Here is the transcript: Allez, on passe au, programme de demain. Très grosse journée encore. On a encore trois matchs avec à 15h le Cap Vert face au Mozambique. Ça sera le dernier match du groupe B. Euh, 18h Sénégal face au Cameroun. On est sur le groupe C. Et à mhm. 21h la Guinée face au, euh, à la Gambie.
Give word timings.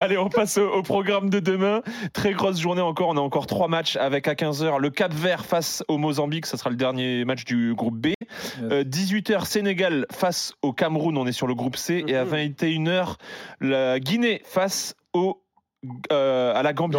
Allez, 0.00 0.18
on 0.18 0.28
passe 0.28 0.58
au, 0.58 0.82
programme 0.82 1.30
de 1.30 1.40
demain. 1.40 1.80
Très 2.12 2.32
grosse 2.32 2.60
journée 2.60 2.82
encore. 2.82 3.08
On 3.08 3.16
a 3.16 3.20
encore 3.20 3.46
trois 3.46 3.66
matchs 3.66 3.96
avec 3.96 4.28
à 4.28 4.34
15h 4.34 4.78
le 4.78 4.90
Cap 4.90 5.10
Vert 5.10 5.46
face 5.46 5.82
au 5.88 5.96
Mozambique. 5.96 6.44
Ça 6.44 6.58
sera 6.58 6.68
le 6.68 6.76
dernier 6.76 7.24
match 7.24 7.46
du 7.46 7.74
groupe 7.74 7.96
B. 7.96 8.08
Euh, 8.60 8.84
18h 8.84 9.46
Sénégal 9.46 10.06
face 10.12 10.52
au 10.60 10.74
Cameroun. 10.74 11.16
On 11.16 11.26
est 11.26 11.32
sur 11.32 11.46
le 11.46 11.54
groupe 11.54 11.76
C. 11.76 12.04
Et 12.08 12.14
à 12.14 12.26
mhm. 12.26 12.34
21h 12.34 13.14
la 13.62 13.98
Guinée 13.98 14.42
face 14.44 14.94
au, 15.14 15.42
euh, 16.12 16.54
à 16.54 16.62
la 16.62 16.74
Gambie. 16.74 16.98